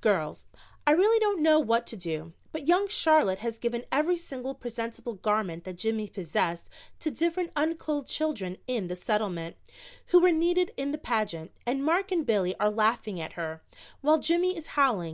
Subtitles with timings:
[0.00, 0.46] "Girls,
[0.86, 5.14] I really don't know what to do, but young Charlotte has given every single presentable
[5.14, 6.70] garment that Jimmy possessed
[7.00, 9.56] to different unclothed children in the Settlement,
[10.10, 13.60] who were needed in the pageant, and Mark and Billy are laughing at her,
[14.02, 15.10] while Jimmy is howling.